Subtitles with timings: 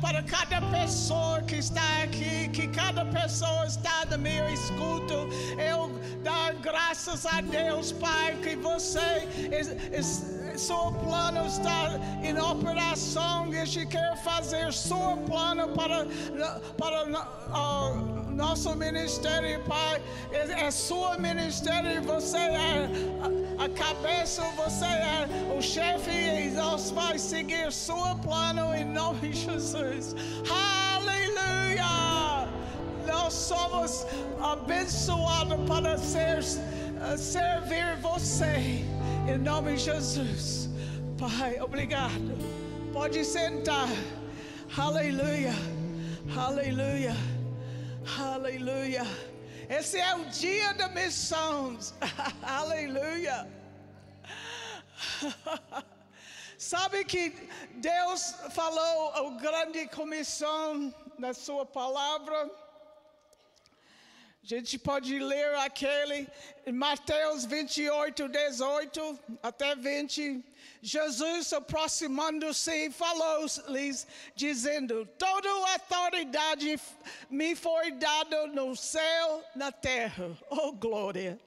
[0.00, 5.28] para cada pessoa que está aqui, que cada pessoa está no meu escuto.
[5.58, 5.90] Eu
[6.22, 9.28] dar graças a Deus, Pai, que você,
[10.56, 16.06] seu plano está em operação e gente quer fazer seu plano para,
[16.78, 20.00] para uh, nosso ministério, Pai.
[20.30, 22.88] É, é seu ministério, você é
[23.58, 25.26] a, a cabeça, você é
[25.56, 30.14] o chefe e nós vamos seguir seu plano em nome de Jesus.
[30.48, 32.46] Aleluia!
[33.06, 34.06] Nós somos
[34.42, 36.42] abençoados para ser,
[37.16, 38.84] servir você
[39.26, 40.68] em nome de Jesus.
[41.18, 42.36] Pai, obrigado.
[42.92, 43.88] Pode sentar.
[44.76, 45.54] Aleluia.
[46.36, 47.35] Aleluia.
[48.18, 49.02] Aleluia.
[49.68, 51.78] Esse é o dia da missão.
[52.42, 53.48] Aleluia.
[56.58, 57.30] Sabe que
[57.74, 62.50] Deus falou a grande comissão na sua palavra?
[64.46, 66.28] A gente pode ler aquele
[66.64, 70.40] em Mateus 28, 18 até 20.
[70.80, 76.78] Jesus aproximando-se falou-lhes, dizendo: Toda autoridade
[77.28, 80.38] me foi dada no céu, na terra.
[80.48, 81.40] Oh, glória!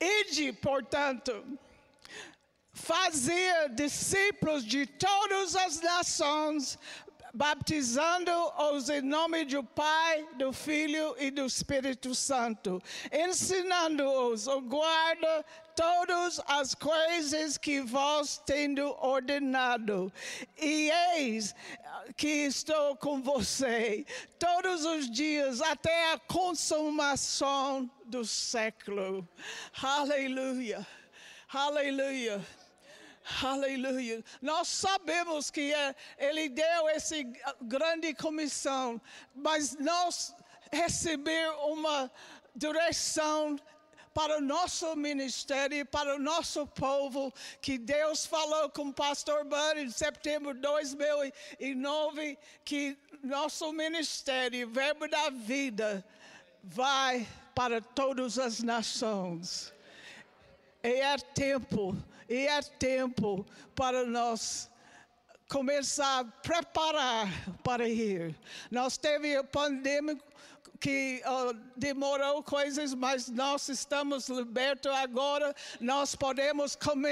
[0.00, 1.58] Ide, portanto,
[2.72, 6.78] fazer discípulos de todas as nações,
[7.36, 15.44] baptizando-os em nome do Pai, do Filho e do Espírito Santo, ensinando-os a guardar
[15.76, 20.10] todas as coisas que vós tendo ordenado.
[20.56, 21.54] E eis
[22.16, 24.06] que estou com você
[24.38, 29.28] todos os dias até a consumação do século.
[29.82, 30.86] Aleluia.
[31.52, 32.42] Aleluia.
[33.42, 34.24] Aleluia.
[34.40, 37.16] Nós sabemos que é, Ele deu essa
[37.60, 39.00] grande comissão,
[39.34, 40.34] mas nós
[40.72, 42.10] receber uma
[42.54, 43.58] direção
[44.14, 49.78] para o nosso ministério, para o nosso povo, que Deus falou com o pastor Bud
[49.78, 56.02] em setembro de 2009, que nosso ministério, Verbo da Vida,
[56.62, 59.70] vai para todas as nações.
[60.82, 61.94] E é tempo
[62.28, 64.70] e é tempo para nós
[65.48, 67.28] começar a preparar
[67.62, 68.34] para ir.
[68.70, 70.16] Nós teve a pandemia
[70.76, 75.54] que uh, demorou coisas, mas nós estamos libertos agora.
[75.80, 77.06] Nós podemos come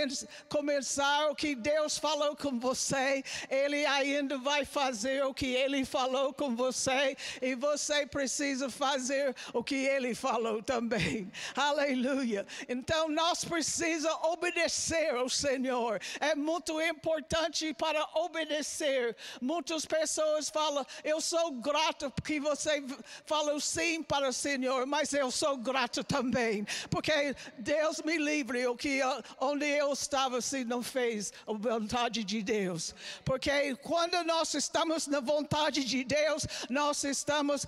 [0.49, 3.23] começar o que Deus falou com você.
[3.49, 9.63] Ele ainda vai fazer o que Ele falou com você e você precisa fazer o
[9.63, 11.31] que Ele falou também.
[11.55, 12.47] Aleluia.
[12.69, 16.01] Então nós precisamos obedecer ao Senhor.
[16.21, 19.17] É muito importante para obedecer.
[19.41, 22.83] Muitas pessoas falam: Eu sou grato porque você
[23.25, 28.77] falou sim para o Senhor, mas eu sou grato também, porque Deus me livre o
[28.77, 29.01] que
[29.41, 32.95] onde eu estava se não fez a vontade de Deus.
[33.25, 37.67] Porque quando nós estamos na vontade de Deus, nós estamos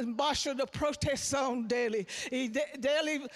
[0.00, 3.28] embaixo da proteção dele e de, dele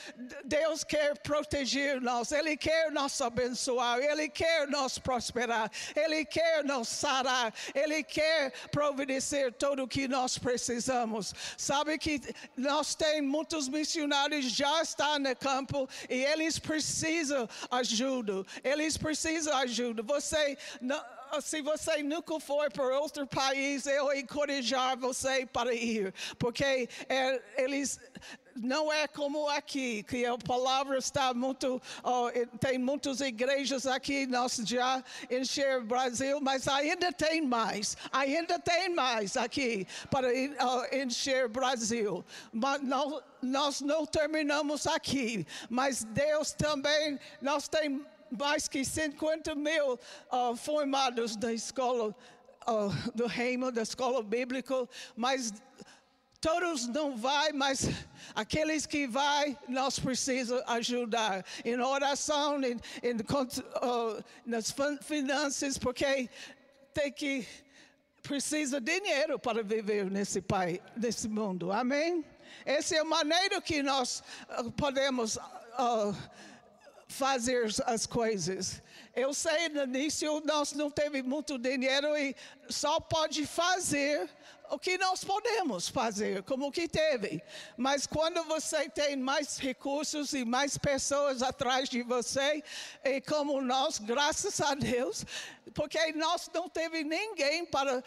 [0.44, 6.88] Deus quer proteger nós, ele quer nos abençoar, ele quer nos prosperar, ele quer nos
[6.88, 11.34] sarar, ele quer providenciar tudo o que nós precisamos.
[11.56, 12.20] Sabe sabe que
[12.56, 18.44] nós temos muitos missionários já estão no campo e eles precisam ajuda.
[18.62, 20.02] Eles precisam ajuda.
[20.02, 20.56] Você
[21.40, 28.00] se você nunca foi para outro país, eu encorajar você para ir, porque é, eles
[28.56, 32.28] não é como aqui, que a palavra está muito, oh,
[32.58, 38.88] tem muitas igrejas aqui, nós já encher o Brasil, mas ainda tem mais, ainda tem
[38.88, 42.24] mais aqui para uh, encher o Brasil.
[42.52, 49.94] Mas não, nós não terminamos aqui, mas Deus também, nós temos mais que 50 mil
[49.94, 52.14] uh, formados da escola
[53.14, 55.52] do reino, da escola bíblica, mas
[56.40, 57.88] todos não vai, mas
[58.34, 66.30] aqueles que vai, nós precisamos ajudar em oração, em, em uh, nas finanças, porque
[66.94, 67.46] tem que
[68.22, 71.72] precisa de dinheiro para viver nesse país, nesse mundo.
[71.72, 72.24] Amém?
[72.64, 74.22] Essa é a maneira que nós
[74.58, 76.14] uh, podemos uh,
[77.10, 78.82] fazer as coisas.
[79.14, 82.34] eu sei, no início nós não teve muito dinheiro e
[82.68, 84.30] só pode fazer
[84.70, 87.42] o que nós podemos fazer, como que teve.
[87.76, 92.62] Mas quando você tem mais recursos e mais pessoas atrás de você,
[93.04, 95.26] e como nós, graças a Deus,
[95.74, 98.02] porque nós não teve ninguém para uh,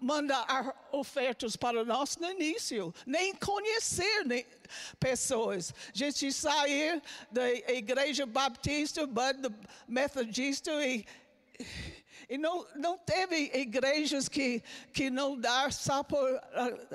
[0.00, 4.44] mandar ofertas para nós no início, nem conhecer nem
[4.98, 5.74] pessoas.
[5.94, 9.08] A gente sair da igreja batista,
[9.88, 11.04] metodista e
[12.28, 16.40] e não, não teve igrejas que, que não dá só por uh,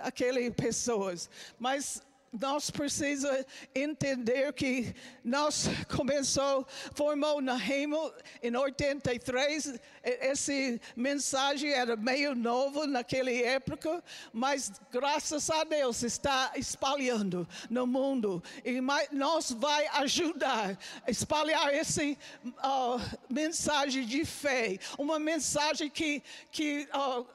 [0.01, 1.29] aquelas pessoas.
[1.59, 2.01] Mas
[2.31, 4.94] nós precisamos entender que
[5.24, 9.79] nós começou, formou na Remo em 83.
[10.03, 10.53] Essa
[10.95, 18.44] mensagem era meio novo naquela época, mas graças a Deus está espalhando no mundo.
[18.63, 18.79] E
[19.12, 26.21] nós vai ajudar a espalhar essa uh, mensagem de fé, uma mensagem que,
[26.51, 27.25] que uh,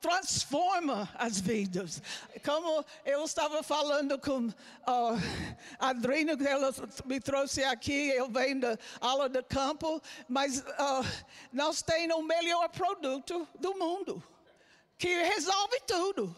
[0.00, 2.02] transforma as vidas.
[2.44, 4.52] Como eu estava falando com uh,
[5.78, 6.72] a Adrina, que ela
[7.04, 12.68] me trouxe aqui, eu venho da aula de campo, mas uh, nós temos o melhor
[12.68, 14.22] produto do mundo,
[14.98, 16.36] que resolve tudo.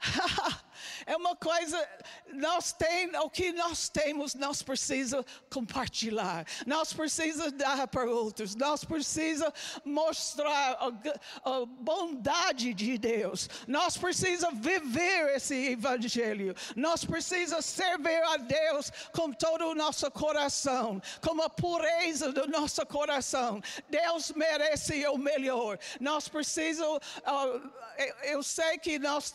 [1.06, 1.88] é uma coisa,
[2.32, 8.84] nós temos, o que nós temos, nós precisamos compartilhar, nós precisamos dar para outros, nós
[8.84, 9.54] precisamos
[9.84, 18.36] mostrar a, a bondade de Deus, nós precisamos viver esse evangelho, nós precisamos servir a
[18.36, 23.60] Deus com todo o nosso coração, com a pureza do nosso coração.
[23.88, 25.78] Deus merece o melhor.
[26.00, 27.70] Nós precisamos, uh,
[28.22, 29.32] eu sei que nós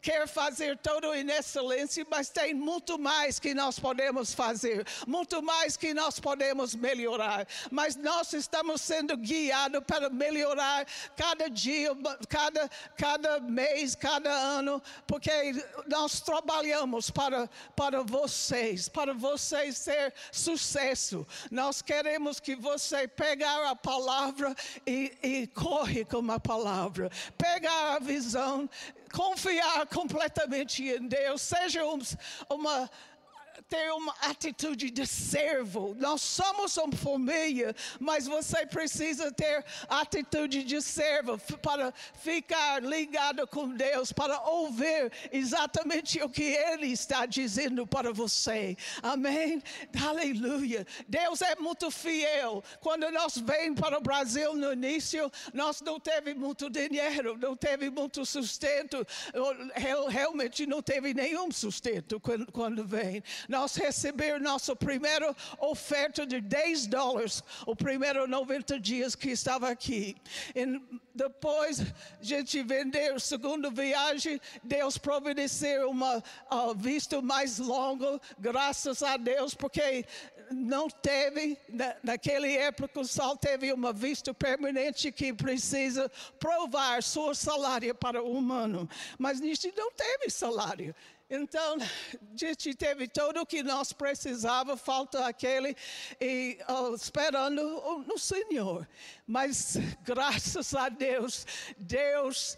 [0.00, 5.76] quer fazer tudo em excelência, mas tem muito mais que nós podemos fazer, muito mais
[5.76, 7.46] que nós podemos melhorar.
[7.70, 10.86] Mas nós estamos sendo guiados para melhorar
[11.16, 11.90] cada dia,
[12.28, 15.30] cada, cada mês, cada ano, porque
[15.86, 21.26] nós trabalhamos para, para vocês, para vocês ter sucesso.
[21.50, 24.54] Nós queremos que você pegar a palavra
[24.86, 28.68] e, e corre com a palavra, pegar a visão
[29.12, 31.84] confiar completamente em Deus, seja
[32.48, 32.90] uma
[33.72, 35.96] ter uma atitude de servo.
[35.98, 41.90] Nós somos uma família, mas você precisa ter atitude de servo para
[42.20, 48.76] ficar ligado com Deus, para ouvir exatamente o que Ele está dizendo para você.
[49.02, 49.62] Amém?
[50.06, 50.86] Aleluia.
[51.08, 52.62] Deus é muito fiel.
[52.78, 57.88] Quando nós vem para o Brasil no início, nós não teve muito dinheiro, não teve
[57.88, 59.06] muito sustento.
[60.08, 63.22] Realmente não teve nenhum sustento quando, quando vem.
[63.48, 69.68] Nós nós receber nossa primeira oferta de 10 dólares, o primeiro 90 dias que estava
[69.68, 70.16] aqui.
[70.52, 70.80] E
[71.14, 71.84] depois a
[72.20, 80.04] gente vendeu segunda viagem, Deus providenciou uma uh, vista mais longa, graças a Deus, porque
[80.50, 86.10] não teve, na, naquela época, só teve uma vista permanente que precisa
[86.40, 88.88] provar seu salário para o humano.
[89.18, 90.92] Mas nisso não teve salário.
[91.34, 91.78] Então,
[92.36, 95.74] gente teve tudo o que nós precisávamos, falta aquele,
[96.20, 98.86] e uh, esperando no Senhor.
[99.26, 101.46] Mas, graças a Deus,
[101.78, 102.54] Deus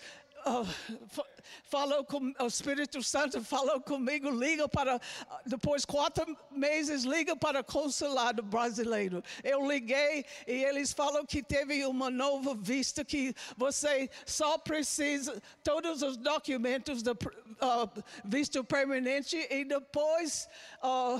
[1.65, 5.01] falou com o Espírito Santo falou comigo, liga para
[5.47, 9.23] depois quatro meses liga para o consulado brasileiro.
[9.43, 16.03] Eu liguei e eles falam que teve uma nova vista que você só precisa todos
[16.03, 20.49] os documentos do uh, visto permanente e depois
[20.83, 21.17] uh,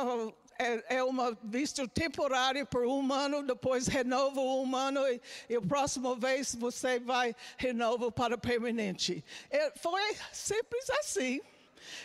[0.00, 5.56] uh, é, é uma visto temporário por um ano, depois renova um ano e, e
[5.56, 9.24] a próxima vez você vai renovo para permanente.
[9.50, 11.40] É, foi simples assim.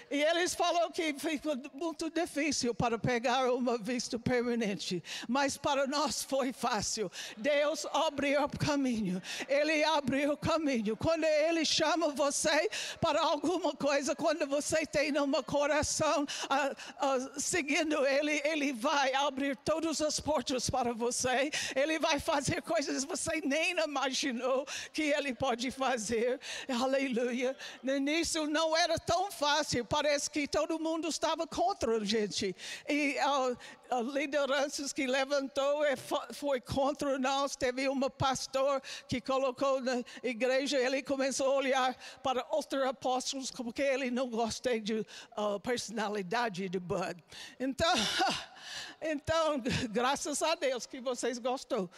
[0.10, 6.24] E eles falaram que ficou muito difícil para pegar uma vista permanente, mas para nós
[6.24, 7.12] foi fácil.
[7.38, 10.98] Deus abriu o caminho, Ele abriu o caminho.
[10.98, 12.70] Quando Ele chama você
[13.00, 19.56] para alguma coisa, quando você tem um coração uh, uh, seguindo Ele, Ele vai abrir
[19.58, 21.52] todas as portas para você.
[21.76, 26.40] Ele vai fazer coisas que você nem imaginou que Ele pode fazer.
[26.68, 27.56] Aleluia.
[27.84, 32.56] No início não era tão fácil parece que todo mundo estava contra a gente.
[32.88, 33.58] E uh,
[33.92, 37.56] uh, lideranças que levantou fo- foi contra nós.
[37.56, 43.82] Teve um pastor que colocou na igreja, ele começou a olhar para outros apóstolos, porque
[43.82, 45.06] ele não gostei de
[45.38, 47.24] uh, personalidade de Bud.
[47.60, 47.94] Então,
[49.02, 51.90] então, graças a Deus que vocês gostou.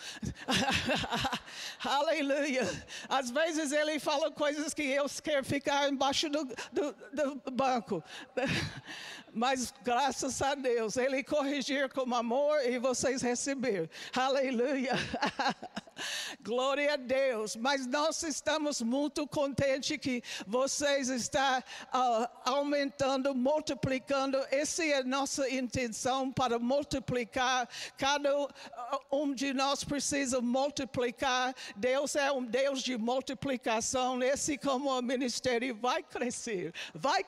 [1.83, 2.63] Aleluia.
[3.09, 8.03] Às vezes ele fala coisas que eu quero ficar embaixo do, do, do banco.
[9.33, 13.89] Mas graças a Deus, ele corrigir com amor e vocês receber.
[14.13, 14.93] Aleluia.
[16.43, 17.55] Glória a Deus.
[17.55, 24.37] Mas nós estamos muito contentes que vocês estão ah, aumentando, multiplicando.
[24.51, 27.69] Essa é a nossa intenção para multiplicar.
[27.97, 31.55] Cada ah, um de nós precisa multiplicar.
[31.77, 34.21] Deus é um Deus de multiplicação.
[34.21, 37.25] Esse como o ministério vai crescer, vai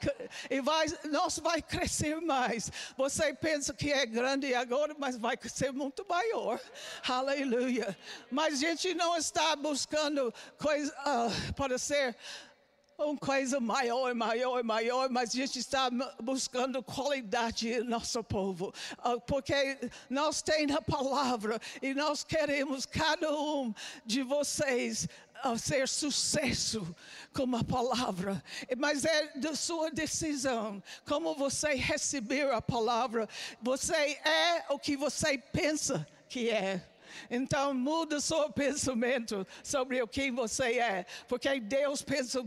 [0.50, 2.72] e vai, nós vai crescer mais.
[2.98, 6.60] Você pensa que é grande agora, mas vai ser muito maior.
[7.08, 7.98] Aleluia.
[8.32, 12.16] Mas a gente não está buscando coisa ah, para ser
[12.98, 15.90] uma coisa maior, maior, maior, mas a gente está
[16.22, 19.78] buscando qualidade no nosso povo, Ah, porque
[20.10, 23.74] nós temos a palavra e nós queremos cada um
[24.06, 25.08] de vocês
[25.44, 26.96] ah, ser sucesso
[27.34, 28.44] com a palavra,
[28.78, 33.28] mas é da sua decisão, como você receber a palavra,
[33.62, 36.93] você é o que você pensa que é.
[37.30, 42.42] Então muda seu pensamento sobre o que você é, porque Deus pensa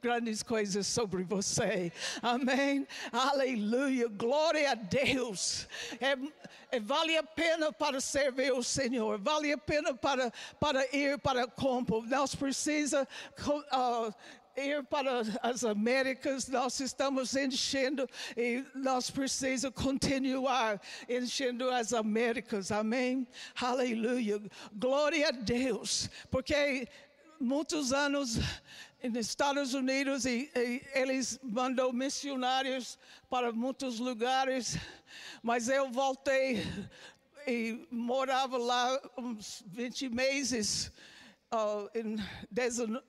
[0.00, 1.92] grandes coisas sobre você.
[2.22, 2.86] Amém.
[3.12, 4.08] Aleluia.
[4.08, 5.68] Glória a Deus.
[6.00, 6.16] É,
[6.76, 9.18] é- vale a pena para servir o Senhor.
[9.18, 12.02] Vale a pena para para ir para o campo.
[12.06, 13.06] Nós precisa
[13.42, 14.12] co- ah,
[14.56, 23.26] ir para as Américas, nós estamos enchendo e nós precisamos continuar enchendo as Américas, amém?
[23.60, 24.40] Aleluia,
[24.72, 26.88] glória a Deus, porque
[27.38, 28.38] muitos anos
[29.02, 32.98] nos Estados Unidos e, e eles mandou missionários
[33.28, 34.78] para muitos lugares,
[35.42, 36.62] mas eu voltei
[37.46, 40.90] e morava lá uns 20 meses
[41.50, 42.16] ah, em
[42.50, 43.02] 19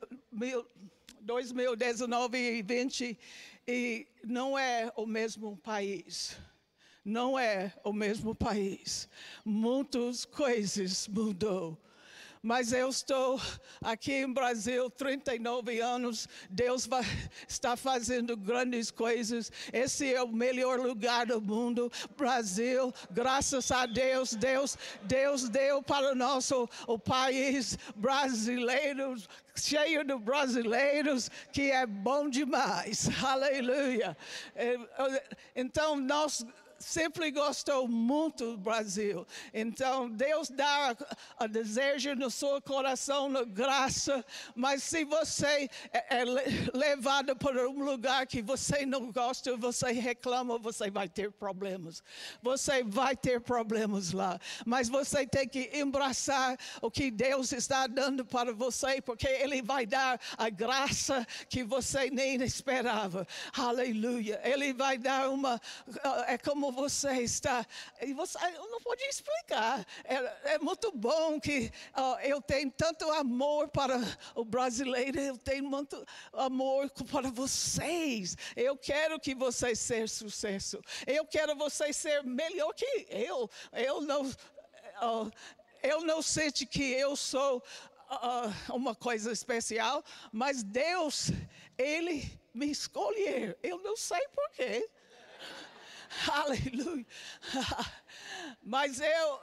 [1.27, 3.19] 2019 e 20
[3.67, 6.37] e não é o mesmo país.
[7.03, 9.09] Não é o mesmo país.
[9.43, 11.77] Muitas coisas mudou.
[12.47, 13.41] Mas eu estou
[13.81, 16.29] aqui em Brasil 39 anos.
[16.49, 17.03] Deus vai,
[17.45, 19.51] está fazendo grandes coisas.
[19.73, 22.93] Esse é o melhor lugar do mundo, Brasil.
[23.11, 29.17] Graças a Deus, Deus, Deus deu para nosso o país brasileiro
[29.53, 33.09] cheio de brasileiros que é bom demais.
[33.21, 34.15] Aleluia.
[34.55, 35.23] É, é,
[35.53, 36.45] Então nós
[36.79, 39.25] sempre gostou muito do Brasil.
[39.53, 40.91] Então, Deus dá
[41.37, 44.23] a, a desejo no seu coração, na graça,
[44.55, 49.91] mas se você é, é le- levado para um lugar que você não gosta, você
[49.91, 52.03] reclama, você vai ter problemas.
[52.41, 54.39] Você vai ter problemas lá.
[54.65, 59.85] Mas você tem que embraçar o que Deus está dando para você, porque Ele vai
[59.85, 63.27] dar a graça que você nem esperava.
[63.53, 64.39] Aleluia.
[64.43, 65.59] Ele vai dar uma.
[66.27, 67.65] É como você está.
[68.01, 69.85] E você, eu não pode explicar.
[70.03, 73.99] É, é muito bom que ah, eu tenho tanto amor para
[74.35, 78.37] o brasileiro, eu tenho muito amor para vocês.
[78.55, 80.81] Eu quero que vocês sejam sucesso.
[81.05, 83.49] Eu quero vocês ser melhor que eu.
[83.71, 84.29] Eu não.
[84.95, 85.29] ah,
[85.83, 87.63] eu não sinto que eu sou
[88.09, 91.31] ah, uma coisa especial, mas Deus,
[91.77, 93.55] Ele me escolheu.
[93.61, 94.89] Eu não sei porquê.
[96.31, 97.05] Aleluia.
[98.63, 99.39] Mas eu,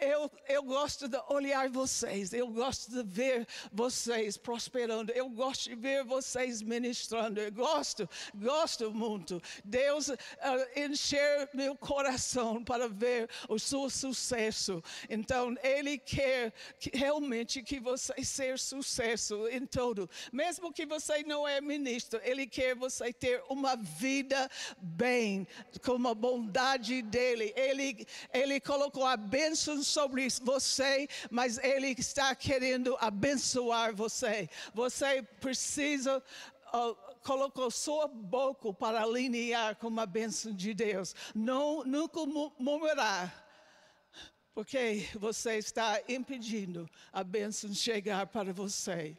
[0.00, 5.76] eu, eu gosto de olhar vocês, eu gosto de ver vocês prosperando, eu gosto de
[5.76, 9.40] ver vocês ministrando, eu gosto, gosto muito.
[9.64, 10.16] Deus ah,
[10.76, 14.82] encher meu coração para ver o seu sucesso.
[15.08, 20.08] Então, Ele quer que, realmente que você seja sucesso em tudo.
[20.32, 25.46] Mesmo que você não é ministro, Ele quer você ter uma vida bem,
[25.84, 27.52] com a bondade dEle.
[27.56, 34.48] Ele, ele colocou a bênção sobre você, mas Ele está querendo abençoar você.
[34.74, 36.22] Você precisa.
[37.22, 41.14] colocou sua boca para alinhar com a bênção de Deus.
[41.34, 43.46] Não, nunca mu- murmurar.
[44.54, 49.16] Porque você está impedindo a bênção chegar para você.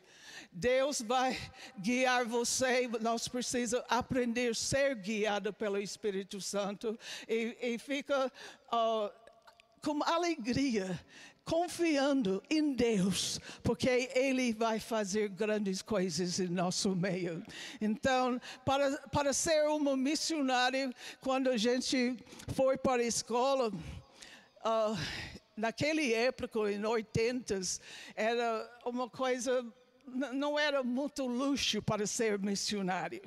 [0.52, 1.38] Deus vai
[1.80, 7.00] guiar você, nós precisamos aprender a ser guiado pelo Espírito Santo.
[7.28, 8.32] E, e fica,
[9.82, 11.00] com alegria,
[11.44, 17.44] confiando em Deus, porque Ele vai fazer grandes coisas em nosso meio.
[17.80, 22.16] Então, para, para ser uma missionária, quando a gente
[22.54, 24.98] foi para a escola, uh,
[25.58, 27.60] naquela época, em 80,
[28.16, 29.66] era uma coisa,
[30.34, 33.22] não era muito luxo para ser missionário,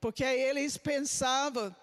[0.00, 1.74] porque eles pensavam.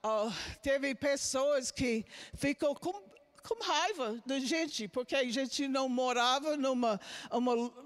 [0.00, 3.02] Uh, teve pessoas que ficam com
[3.48, 6.78] com raiva da gente, porque a gente não morava num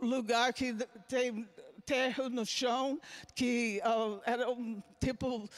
[0.00, 0.74] lugar que
[1.08, 1.48] tem
[1.86, 3.00] terra no chão,
[3.34, 5.48] que uh, era um tipo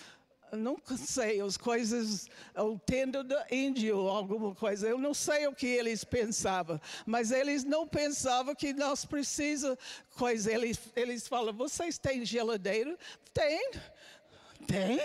[0.52, 4.87] nunca sei, as coisas, o tenda do índio, alguma coisa.
[4.87, 9.78] Eu não sei o que eles pensavam, mas eles não pensavam que nós precisamos
[10.16, 10.52] coisa.
[10.52, 12.96] Eles, eles falam, vocês têm geladeira?
[13.32, 13.70] Tem,
[14.66, 15.00] tem.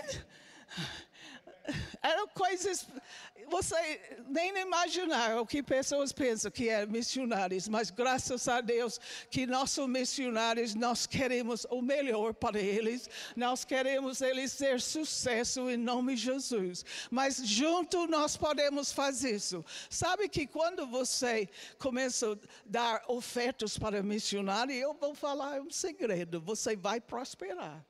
[2.02, 2.88] Eram coisas
[3.50, 9.00] você nem imaginar o que pessoas pensam que é missionários, mas graças a Deus
[9.30, 15.78] que nossos missionários, nós queremos o melhor para eles, nós queremos eles ter sucesso em
[15.78, 16.86] nome de Jesus.
[17.10, 19.66] Mas junto nós podemos fazer isso.
[19.90, 21.50] Sabe que quando você
[21.80, 27.84] começa a dar ofertas para missionário, eu vou falar um segredo, você vai prosperar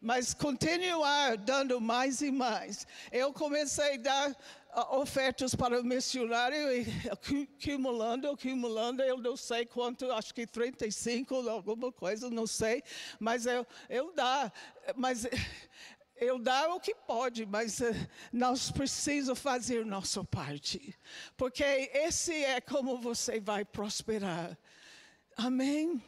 [0.00, 2.86] mas continuar dando mais e mais.
[3.10, 9.66] Eu comecei a dar uh, ofertas para o missionário e acumulando, acumulando, eu não sei
[9.66, 12.82] quanto, acho que 35, alguma coisa, não sei,
[13.18, 14.52] mas eu, eu dá,
[14.94, 15.26] mas
[16.16, 17.94] eu dá o que pode, mas uh,
[18.32, 20.94] nós precisamos fazer nossa parte,
[21.36, 24.56] porque esse é como você vai prosperar.
[25.36, 26.02] Amém?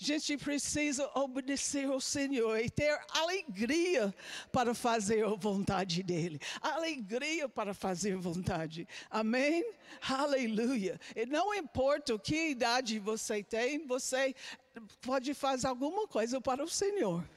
[0.00, 4.14] A gente precisa obedecer ao Senhor e ter alegria
[4.52, 6.40] para fazer a vontade dEle.
[6.60, 8.86] Alegria para fazer vontade.
[9.10, 9.68] Amém?
[10.08, 11.00] Aleluia.
[11.16, 14.36] E não importa que idade você tem, você
[15.00, 17.28] pode fazer alguma coisa para o Senhor.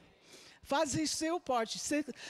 [0.62, 1.80] Faça seu parte,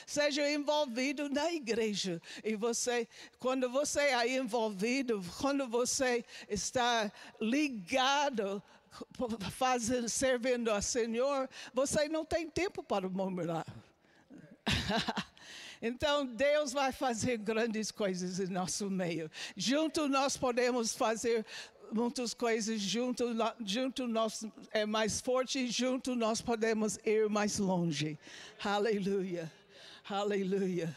[0.07, 2.21] seja envolvido na igreja.
[2.43, 3.07] E você,
[3.39, 8.63] quando você é envolvido, quando você está ligado
[9.51, 13.67] fazendo, servindo ao Senhor, você não tem tempo para murmurar.
[15.85, 19.29] Então Deus vai fazer grandes coisas em nosso meio.
[19.57, 21.45] Junto nós podemos fazer
[21.93, 23.25] muitas coisas junto,
[23.65, 28.17] junto nós é mais forte, junto nós podemos ir mais longe.
[28.63, 29.51] Aleluia,
[30.09, 30.97] aleluia.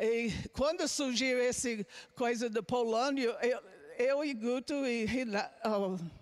[0.00, 1.68] E quando surgiu essa
[2.14, 3.60] coisa da Polônia, eu,
[3.98, 5.04] eu e Guto e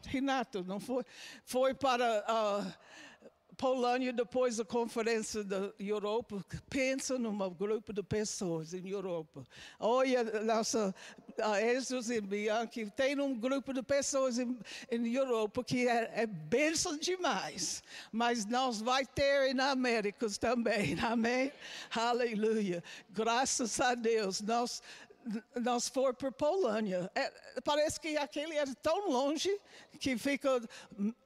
[0.06, 1.04] Renato, não foi,
[1.44, 2.72] foi para uh,
[3.56, 6.44] Polônia depois da conferência da Europa.
[6.68, 9.44] Pensa num grupo de pessoas em Europa.
[9.80, 10.94] Olha, nossa
[11.38, 14.58] uh, Jesus e Bianchi tem um grupo de pessoas em,
[14.90, 17.82] em Europa que é, é bênção demais.
[18.12, 21.50] Mas nós vai ter na América também, amém?
[21.94, 22.84] Aleluia.
[23.10, 24.82] Graças a Deus, nós
[25.60, 27.10] nós for para Polônia.
[27.14, 27.32] É,
[27.64, 29.50] parece que aquele é tão longe
[29.98, 30.60] que fica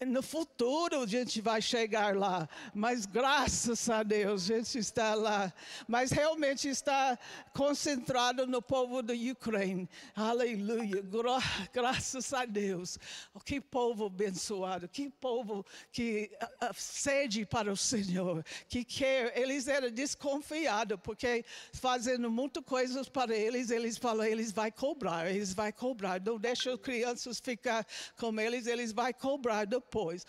[0.07, 2.49] no futuro a gente vai chegar lá.
[2.75, 5.53] Mas graças a Deus a gente está lá.
[5.87, 7.19] Mas realmente está
[7.55, 9.89] concentrado no povo da Ucrânia.
[10.15, 11.03] Aleluia.
[11.03, 11.39] Gra
[11.73, 12.99] graças a Deus.
[13.45, 14.89] Que povo abençoado.
[14.89, 16.31] Que povo que
[16.75, 18.45] sede para o Senhor.
[18.69, 19.37] Que quer.
[19.37, 25.53] Eles eram desconfiados porque fazendo muitas coisas para eles, eles falam, eles vão cobrar, eles
[25.55, 26.21] vão cobrar.
[26.21, 30.27] Não deixa as crianças ficar com eles eles, eles vai cobrar depois.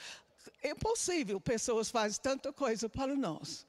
[0.61, 3.65] É impossível, pessoas fazem tanta coisa para nós.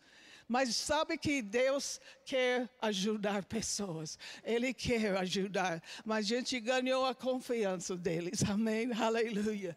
[0.48, 4.18] Mas sabe que Deus quer ajudar pessoas.
[4.44, 5.82] Ele quer ajudar.
[6.04, 8.42] Mas a gente ganhou a confiança deles.
[8.50, 8.92] Amém?
[8.92, 9.76] Aleluia.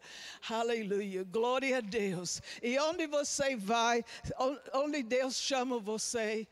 [0.49, 1.23] Aleluia.
[1.23, 2.41] Glória a Deus.
[2.62, 4.04] E onde você vai,
[4.73, 6.45] onde Deus chama você,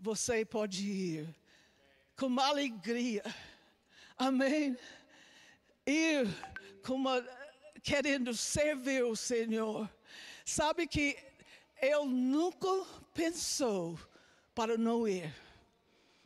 [0.00, 1.28] você pode ir.
[2.18, 3.22] Com alegria.
[4.16, 4.76] Amém?
[5.86, 6.26] Ir
[6.84, 7.24] com uma
[7.80, 9.88] querendo servir o Senhor.
[10.44, 11.16] Sabe que
[11.80, 12.68] eu nunca
[13.14, 13.96] pensou
[14.52, 15.32] para não ir,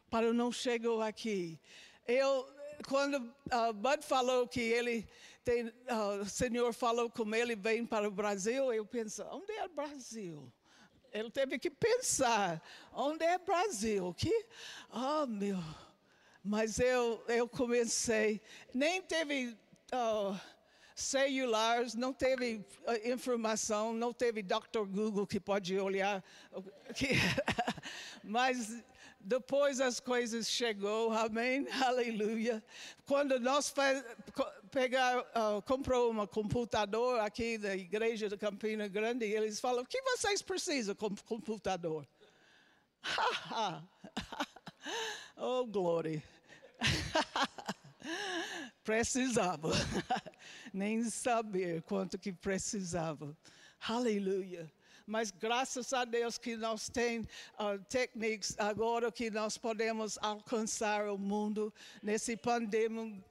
[0.08, 1.60] para não chegar aqui.
[2.08, 2.48] Eu,
[2.88, 5.06] quando uh, Bud falou que ele
[5.44, 9.66] tem, uh, o Senhor falou com ele vem para o Brasil, eu pensei, onde é
[9.66, 10.52] o Brasil?
[11.12, 14.14] Ele teve que pensar, onde é Brasil?
[14.14, 14.46] Que,
[14.90, 15.58] oh meu,
[16.42, 18.40] mas eu, eu comecei,
[18.72, 19.56] nem teve
[19.92, 20.40] uh,
[20.94, 24.86] celulares, não teve uh, informação, não teve Dr.
[24.88, 26.24] Google que pode olhar.
[26.94, 27.08] Que,
[28.24, 28.82] mas
[29.24, 32.62] Depois as coisas chegou, amém, aleluia.
[33.06, 34.04] Quando nós faz,
[34.70, 40.02] pegar, uh, comprou um computador aqui da igreja de Campina Grande, eles falam: o que
[40.02, 42.04] vocês precisam com computador?
[45.36, 46.22] oh, glória.
[48.82, 49.70] precisava,
[50.72, 53.36] nem saber quanto que precisava.
[53.88, 54.68] Aleluia.
[55.06, 61.18] Mas graças a Deus que nós temos uh, técnicas agora que nós podemos alcançar o
[61.18, 63.22] mundo nesse pandemia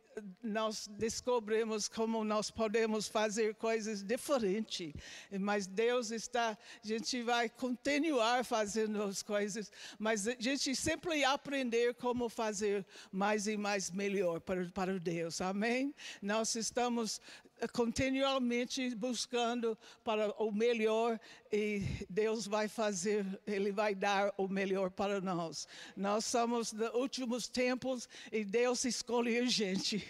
[0.43, 4.93] nós descobrimos como nós podemos fazer coisas diferentes.
[5.39, 11.93] Mas Deus está, a gente vai continuar fazendo as coisas, mas a gente sempre aprender
[11.95, 15.41] como fazer mais e mais melhor para, para Deus.
[15.41, 15.93] Amém?
[16.21, 17.21] Nós estamos
[17.67, 21.19] continuamente buscando para o melhor
[21.51, 25.67] e Deus vai fazer, Ele vai dar o melhor para nós.
[25.95, 30.05] Nós somos dos últimos tempos e Deus escolheu gente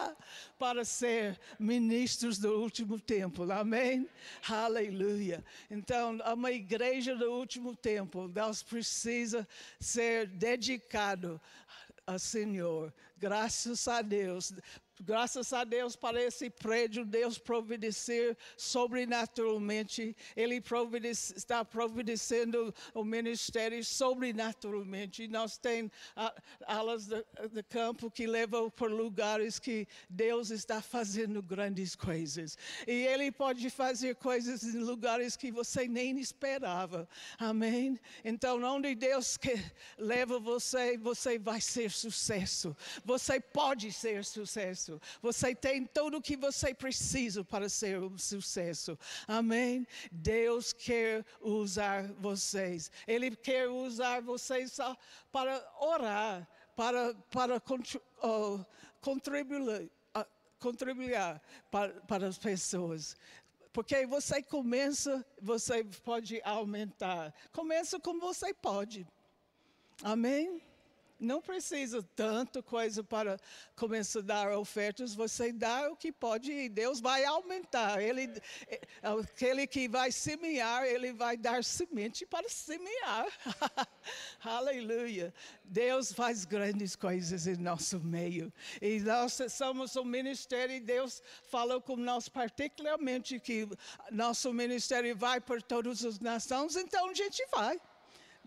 [0.58, 3.50] para ser ministros do último tempo.
[3.50, 4.08] Amém?
[4.48, 5.44] Aleluia.
[5.70, 8.28] Então, é uma igreja do último tempo.
[8.34, 9.46] Nós precisa
[9.78, 11.40] ser dedicado
[12.06, 12.92] ao Senhor.
[13.18, 14.52] Graças a Deus.
[15.00, 20.16] Graças a Deus para esse prédio, Deus providenciar sobrenaturalmente.
[20.36, 25.24] Ele providec está providenciando o ministério sobrenaturalmente.
[25.24, 25.92] E nós temos
[26.66, 32.58] alas de, de, campo que levam por lugares que Deus está fazendo grandes coisas.
[32.86, 37.08] E Ele pode fazer coisas em lugares que você nem esperava.
[37.38, 37.98] Amém?
[38.24, 39.54] Então, onde Deus que
[39.96, 42.76] leva você, você vai ser sucesso.
[43.04, 45.00] Você pode ser sucesso sucesso.
[45.20, 48.98] Você tem tudo o que você precisa para ser um sucesso.
[49.26, 49.86] Amém?
[50.10, 52.90] Deus quer usar vocês.
[53.06, 54.96] Ele quer usar vocês só
[55.30, 58.64] para orar, para, para contribuir, uh,
[60.60, 63.16] contribuir para, para as pessoas.
[63.72, 67.34] Porque você começa, você pode aumentar.
[67.52, 69.06] Começa como você pode.
[70.02, 70.62] Amém?
[71.18, 73.38] Não precisa tanto coisa para
[73.74, 78.00] começar a dar ofertas, você dá o que pode e Deus vai aumentar.
[78.00, 78.28] Ele,
[79.02, 83.26] aquele que vai semear, ele vai dar semente para semear.
[84.44, 85.34] Aleluia.
[85.64, 88.52] Deus faz grandes coisas em nosso meio.
[88.80, 93.68] E nós somos um ministério e Deus falou com nós particularmente que
[94.10, 97.80] nosso ministério vai por todas as nações, então a gente vai.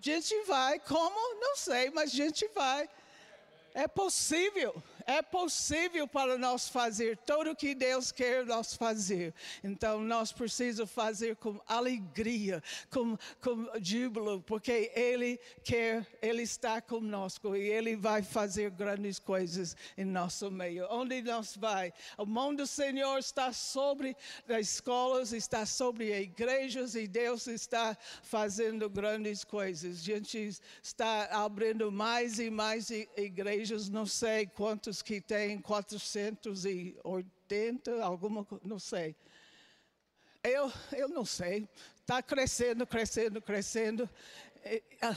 [0.02, 1.40] A gente vai, como?
[1.40, 2.90] Não sei, mas a gente vai.
[3.72, 9.34] É possível é possível para nós fazer tudo o que Deus quer nós fazer.
[9.64, 17.56] Então nós precisamos fazer com alegria, com, com júbilo, porque Ele quer, Ele está conosco
[17.56, 20.88] e Ele vai fazer grandes coisas em nosso meio.
[20.90, 21.94] Onde nós vai?
[22.18, 24.16] O mão do Senhor está sobre
[24.48, 30.00] as escolas, está sobre as igrejas e Deus está fazendo grandes coisas.
[30.00, 38.48] A gente está abrindo mais e mais igrejas, não sei quantos que tem 480, alguma
[38.64, 39.16] não sei.
[40.44, 41.70] Eu, eu não sei.
[42.00, 44.10] Está crescendo, crescendo, crescendo.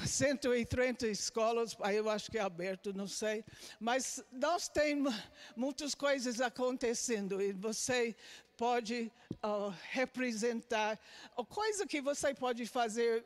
[0.07, 3.45] 130 escolas, aí eu acho que é aberto, não sei.
[3.79, 5.15] Mas nós temos
[5.55, 8.17] muitas coisas acontecendo e você
[8.57, 10.99] pode uh, representar.
[11.37, 13.25] A coisa que você pode fazer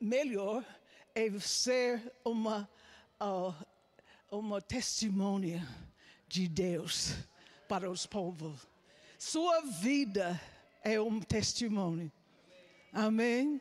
[0.00, 0.64] melhor
[1.14, 2.68] é ser uma,
[3.20, 3.54] uh,
[4.30, 5.66] uma testemunha
[6.28, 7.14] de Deus
[7.68, 8.66] para os povos.
[9.18, 10.40] Sua vida
[10.82, 12.10] é um testemunho.
[12.92, 13.60] Amém?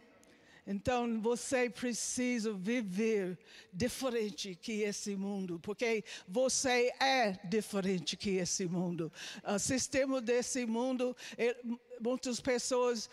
[0.68, 3.38] Então você precisa viver
[3.72, 9.12] diferente que esse mundo, porque você é diferente que esse mundo.
[9.44, 11.16] O sistema desse mundo
[12.02, 13.10] muitas pessoas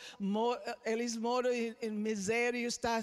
[0.84, 3.02] eles moram em, em miséria, está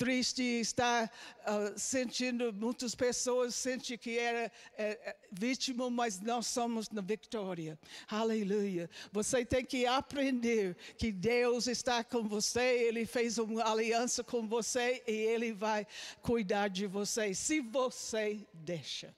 [0.00, 7.02] triste, está uh, sentindo muitas pessoas sentem que era é, vítima, mas nós somos na
[7.02, 7.78] vitória.
[8.08, 8.88] Aleluia.
[9.12, 15.02] Você tem que aprender que Deus está com você, Ele fez uma aliança com você
[15.06, 15.86] e Ele vai
[16.22, 17.34] cuidar de você.
[17.34, 19.14] Se você deixa,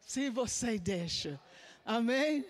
[0.00, 1.40] se você deixa.
[1.84, 2.44] Amém.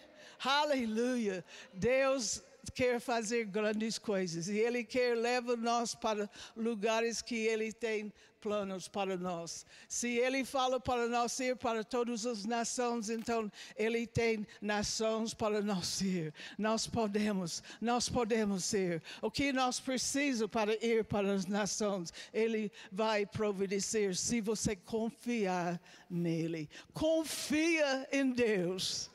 [0.45, 1.43] Aleluia.
[1.73, 2.43] Deus
[2.75, 8.89] quer fazer grandes coisas e Ele quer levar nós para lugares que Ele tem planos
[8.89, 9.67] para nós.
[9.89, 15.61] Se Ele fala para nós ir para todas as nações, então Ele tem nações para
[15.61, 16.33] nós ir.
[16.59, 19.03] Nós podemos, nós podemos ir.
[19.21, 25.81] O que nós precisamos para ir para as nações, Ele vai providenciar se você confiar
[26.09, 26.69] nele.
[26.93, 29.11] Confia em Deus.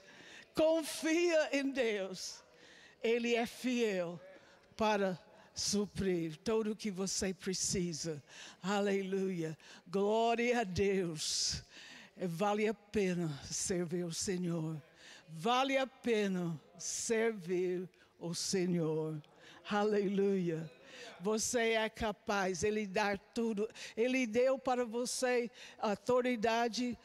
[0.53, 2.44] Confia em Deus.
[3.05, 4.19] Ele é fiel
[4.75, 5.19] para
[5.53, 8.21] suprir tudo o que você precisa.
[8.63, 9.55] Aleluia.
[9.87, 11.63] Glória a Deus.
[12.17, 14.81] Vale a pena servir o Senhor.
[15.29, 17.87] Vale a pena servir
[18.17, 19.21] o Senhor.
[19.69, 20.67] Aleluia.
[21.21, 23.69] Você é capaz, Ele dá tudo.
[23.95, 26.97] Ele deu para você autoridade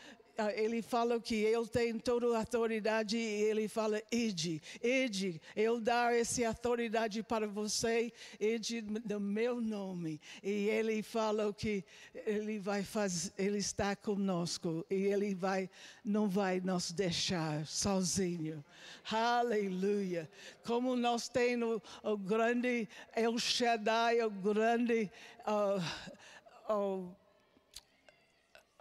[0.48, 6.14] ele fala que ele tem toda a autoridade e ele fala, ide, ide, eu dar
[6.14, 10.20] essa autoridade para você, ide no meu nome.
[10.42, 15.68] E ele fala que ele vai fazer, ele está conosco e ele vai,
[16.04, 18.64] não vai nos deixar sozinho.
[19.10, 20.30] Aleluia.
[20.64, 25.10] Como nós temos o grande El Shaddai, o grande,
[25.46, 27.16] uh, uh,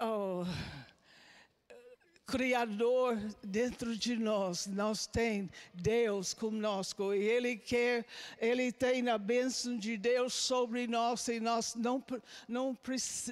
[0.01, 0.45] uh,
[2.29, 8.05] Criador dentro de nós, nós tem Deus conosco e Ele quer,
[8.39, 12.03] Ele tem a bênção de Deus sobre nós e nós não,
[12.47, 12.77] não,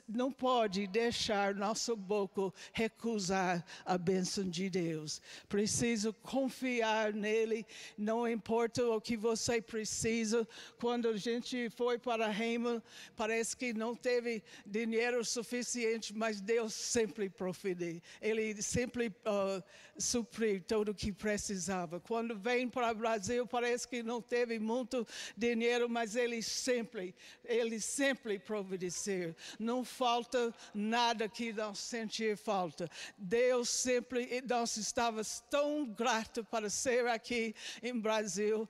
[0.10, 5.22] não pode deixar nossa boca recusar a bênção de Deus.
[5.48, 10.48] Preciso confiar nele, não importa o que você precisa.
[10.80, 12.84] Quando a gente foi para Reima,
[13.16, 18.02] parece que não teve dinheiro suficiente, mas Deus sempre provide.
[18.20, 19.62] Ele sempre sempre uh,
[19.98, 22.00] suprir tudo o que precisava.
[22.00, 27.82] Quando vem para o Brasil, parece que não teve muito dinheiro, mas ele sempre, ele
[27.82, 29.36] sempre providenciou.
[29.60, 32.90] Não falta nada que nós sentir falta.
[33.18, 38.70] Deus sempre, nós estávamos tão gratos para ser aqui em Brasil,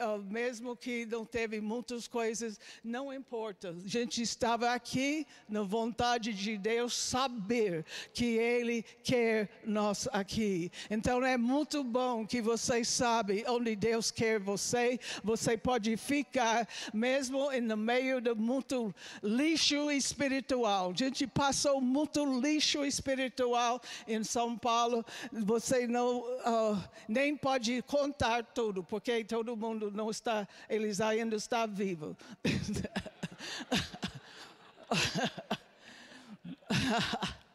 [0.00, 3.70] uh, mesmo que não teve muitas coisas, não importa.
[3.70, 10.70] A gente estava aqui na vontade de Deus saber que Ele quer nós aqui.
[10.90, 14.98] Então é muito bom que você sabe onde Deus quer você.
[15.22, 20.90] Você pode ficar mesmo no meio de muito lixo espiritual.
[20.90, 25.04] A gente passou muito lixo espiritual em São Paulo.
[25.32, 31.68] Você não uh, nem pode contar tudo, porque todo mundo não está, eles ainda estão
[31.68, 32.16] vivos.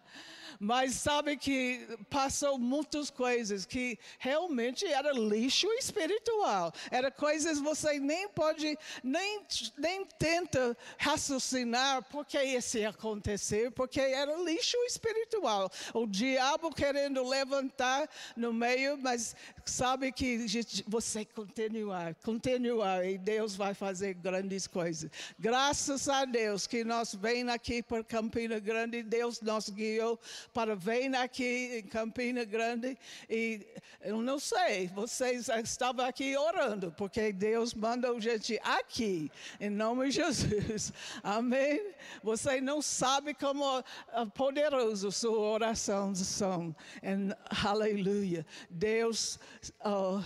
[0.63, 6.71] Mas sabe que passou muitas coisas que realmente era lixo espiritual.
[6.91, 9.41] Era coisas você nem pode, nem,
[9.76, 15.67] nem tenta raciocinar porque isso ia acontecer, porque era lixo espiritual.
[15.95, 20.45] O diabo querendo levantar no meio, mas sabe que
[20.88, 25.10] você continuar, continuar e Deus vai fazer grandes coisas.
[25.39, 30.19] Graças a Deus que nós vem aqui para Campina Grande, Deus nos guiou
[30.53, 32.97] para vir aqui em Campina Grande
[33.29, 33.65] e
[34.01, 40.15] eu não sei, vocês estavam aqui orando, porque Deus mandou gente aqui, em nome de
[40.15, 40.91] Jesus.
[41.23, 41.93] Amém?
[42.23, 46.75] Você não sabe como ah, poderoso sua oração são.
[47.63, 48.45] Aleluia.
[48.69, 49.39] Deus.
[49.85, 50.23] Uh,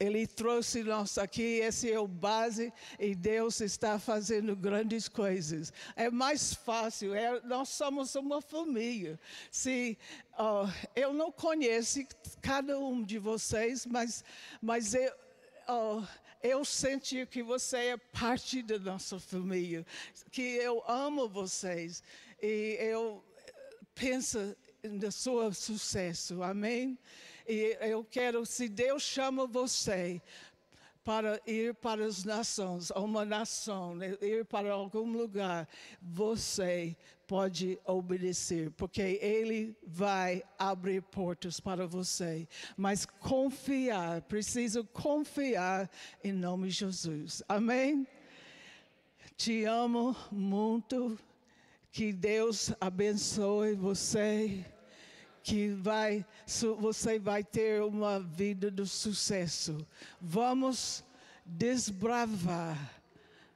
[0.00, 5.72] ele trouxe nós aqui, esse é o base, e Deus está fazendo grandes coisas.
[5.96, 9.18] É mais fácil, é, nós somos uma família.
[9.50, 9.98] Se
[10.94, 12.06] eu não conheço
[12.40, 14.24] cada um de vocês, mas,
[14.62, 15.12] mas eu,
[15.68, 16.06] uh,
[16.44, 19.84] eu senti que você é parte da nossa família,
[20.30, 22.04] que eu amo vocês
[22.40, 23.24] e eu
[23.96, 26.40] penso no seu sucesso.
[26.40, 26.96] Amém?
[27.48, 30.20] E eu quero, se Deus chama você
[31.02, 35.66] para ir para as nações, uma nação, né, ir para algum lugar,
[36.02, 36.94] você
[37.26, 42.46] pode obedecer, porque Ele vai abrir portas para você.
[42.76, 45.90] Mas confiar, preciso confiar
[46.22, 47.42] em nome de Jesus.
[47.48, 48.06] Amém?
[49.34, 51.18] Te amo muito.
[51.90, 54.62] Que Deus abençoe você
[55.48, 56.26] que vai,
[56.78, 59.78] você vai ter uma vida de sucesso.
[60.20, 61.02] Vamos
[61.46, 62.76] desbravar,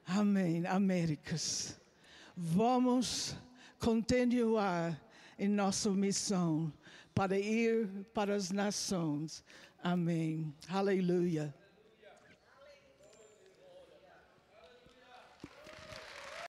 [0.03, 1.79] amém, Américas.
[2.35, 3.35] Vamos
[3.79, 4.99] continuar
[5.37, 6.73] em nossa missão
[7.13, 9.45] para ir para as nações.
[9.83, 10.51] Amém.
[10.67, 11.53] Aleluia.